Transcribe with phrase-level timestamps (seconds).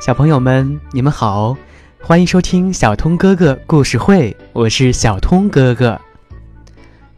[0.00, 1.56] 小朋友们，你们好，
[2.00, 6.00] 欢迎收听小通哥哥故事会，我是小通哥哥。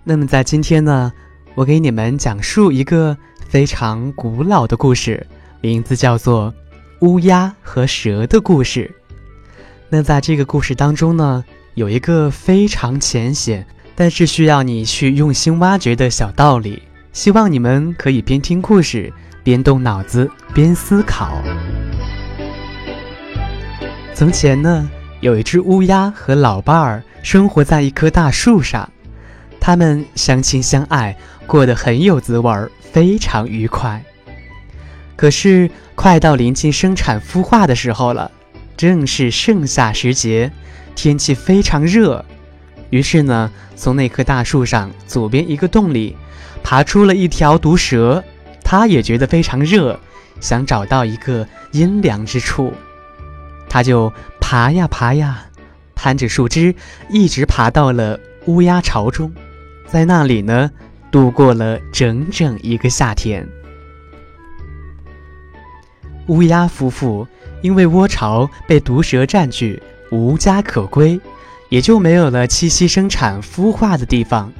[0.02, 1.12] 那么在今天呢，
[1.54, 3.14] 我给你们讲述一个
[3.46, 5.26] 非常古老的故事，
[5.60, 6.50] 名字叫做
[7.06, 8.90] 《乌鸦和蛇的故事》。
[9.90, 11.44] 那在这个故事当中呢，
[11.74, 19.12] 有一个非常浅显，但是需要你去用心挖掘的小道理，希望你们可以边听故事
[19.44, 21.42] 边动脑子边思考。
[24.20, 24.86] 从前呢，
[25.20, 28.92] 有一只乌鸦和老伴儿生活在一棵大树上，
[29.58, 34.04] 他们相亲相爱，过得很有滋味儿，非常愉快。
[35.16, 38.30] 可是快到临近生产孵化的时候了，
[38.76, 40.52] 正是盛夏时节，
[40.94, 42.22] 天气非常热。
[42.90, 46.14] 于是呢，从那棵大树上左边一个洞里，
[46.62, 48.22] 爬出了一条毒蛇，
[48.62, 49.98] 它也觉得非常热，
[50.40, 52.74] 想找到一个阴凉之处。
[53.70, 55.46] 他就爬呀爬呀，
[55.94, 56.74] 攀着树枝，
[57.08, 59.32] 一直爬到了乌鸦巢中，
[59.86, 60.70] 在那里呢，
[61.10, 63.48] 度过了整整一个夏天。
[66.26, 67.26] 乌鸦夫妇
[67.62, 71.20] 因为窝巢被毒蛇占据，无家可归，
[71.68, 74.52] 也就没有了栖息、生产、孵化的地方。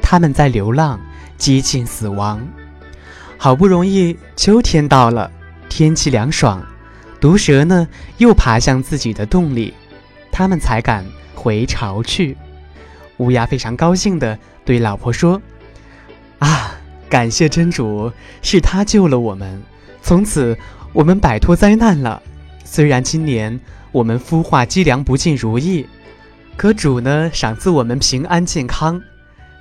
[0.00, 1.00] 他们在流浪，
[1.36, 2.40] 接近死亡。
[3.38, 5.30] 好不容易秋天到了，
[5.68, 6.64] 天气凉爽。
[7.22, 7.86] 毒蛇呢，
[8.18, 9.72] 又爬向自己的洞里，
[10.32, 11.06] 他们才敢
[11.36, 12.36] 回巢去。
[13.18, 15.40] 乌鸦非常高兴地对老婆说
[16.40, 16.74] ：“啊，
[17.08, 18.10] 感谢真主，
[18.42, 19.62] 是他救了我们，
[20.02, 20.58] 从此
[20.92, 22.20] 我们摆脱灾难了。
[22.64, 23.60] 虽然今年
[23.92, 25.86] 我们孵化鸡粮不尽如意，
[26.56, 29.00] 可主呢赏赐我们平安健康，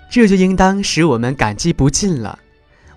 [0.09, 2.39] 这就应当使我们感激不尽了。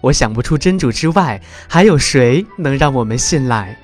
[0.01, 3.77] 我想不出真主之外还有谁能让我们信赖。”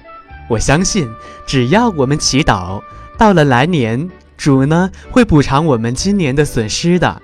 [0.51, 1.09] 我相信，
[1.47, 2.83] 只要我们祈祷，
[3.17, 7.23] 到了来年，主呢会补偿我们今年的损失的。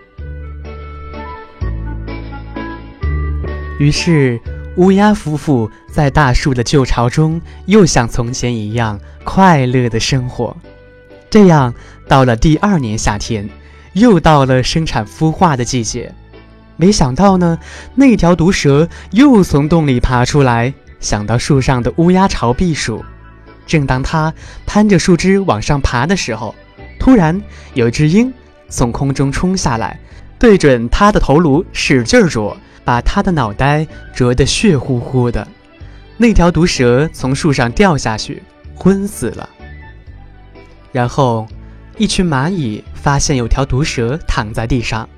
[3.80, 4.40] 于是，
[4.76, 10.56] 乌鸦夫妇在大树的旧巢中，又像从前一样快乐的生活。
[11.28, 11.74] 这样，
[12.06, 13.50] 到了第二年夏天，
[13.94, 16.14] 又到了生产孵化的季节。
[16.76, 17.58] 没想到呢，
[17.96, 23.04] 那条毒蛇又从洞里爬出来，想到树上的乌鸦巢避暑。
[23.66, 24.32] 正当他
[24.64, 26.54] 攀着树枝往上爬的时候，
[26.98, 27.40] 突然
[27.74, 28.32] 有一只鹰
[28.68, 29.98] 从空中冲下来，
[30.38, 35.46] 对准他的头颅使劲啄，把他的脑袋啄得血乎乎的。
[36.16, 38.42] 那条毒蛇从树上掉下去，
[38.74, 39.48] 昏死了。
[40.92, 41.46] 然后，
[41.98, 45.08] 一群蚂蚁发现有条毒蛇躺在地上，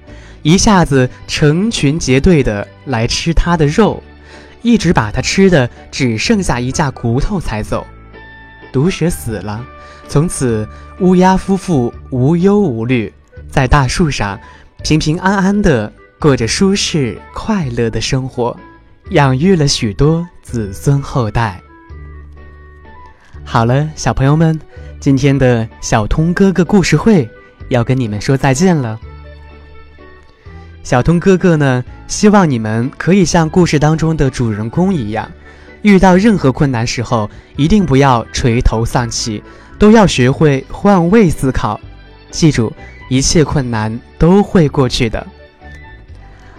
[0.42, 4.02] 一下子成群结队的来吃它的肉，
[4.62, 7.86] 一直把它吃的只剩下一架骨头才走。
[8.72, 9.64] 毒蛇死了，
[10.08, 10.68] 从此
[11.00, 13.12] 乌鸦夫妇无忧无虑，
[13.48, 14.38] 在大树上
[14.82, 18.56] 平平安安的过着舒适快乐的生活，
[19.10, 21.60] 养育了许多子孙后代。
[23.44, 24.58] 好了，小朋友们，
[25.00, 27.28] 今天的小通哥哥故事会
[27.68, 28.98] 要跟你们说再见了。
[30.82, 35.30] 小通哥哥呢，希望你们可以像故事当中的主人公一样。
[35.82, 39.42] 遇到任何困难时候，一定不要垂头丧气，
[39.78, 41.80] 都要学会换位思考。
[42.30, 42.72] 记住，
[43.08, 45.26] 一切困难都会过去的。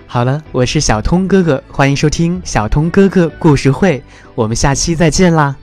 [0.08, 4.02] 好了，我是小通哥哥，欢迎收听小通哥哥故事会，
[4.34, 5.56] 我们下期再见啦。